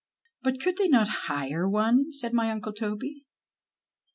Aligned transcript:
"But 0.43 0.59
could 0.59 0.77
they 0.77 0.87
not 0.87 1.07
hire 1.29 1.69
one?" 1.69 2.11
said 2.11 2.33
my 2.33 2.47
nnc\e 2.47 2.73
Toby. 2.75 3.21